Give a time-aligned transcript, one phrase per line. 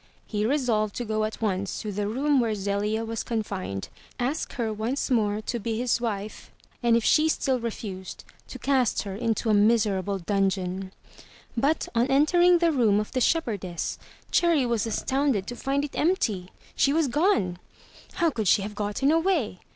[0.25, 4.73] He resolved to go at once to the room where Zelia was confined, ask her
[4.73, 6.49] once more to be his wife,
[6.81, 10.91] and if she still refused, to cast her into a miserable dungeon.
[11.55, 13.99] But on entering the room of the shepherdess.
[14.31, 16.49] Cherry was astounded to find it empty!
[16.75, 17.59] She was gone!
[18.13, 19.59] How could she have gotten away?